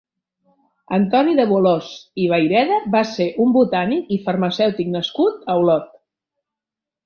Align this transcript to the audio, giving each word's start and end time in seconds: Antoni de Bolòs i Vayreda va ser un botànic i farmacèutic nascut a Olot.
Antoni 0.97 1.35
de 1.39 1.45
Bolòs 1.51 1.89
i 2.23 2.25
Vayreda 2.33 2.79
va 2.97 3.03
ser 3.11 3.29
un 3.45 3.53
botànic 3.61 4.11
i 4.19 4.21
farmacèutic 4.27 4.93
nascut 4.99 5.49
a 5.55 5.63
Olot. 5.65 5.97